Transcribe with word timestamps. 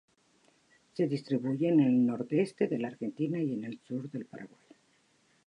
Se 0.93 1.07
distribuye 1.07 1.67
en 1.69 1.79
el 1.79 2.03
nordeste 2.03 2.67
de 2.67 2.79
la 2.79 2.87
Argentina 2.87 3.39
y 3.39 3.53
en 3.53 3.65
el 3.65 3.79
sur 3.83 4.09
del 4.09 4.25
Paraguay. 4.25 4.57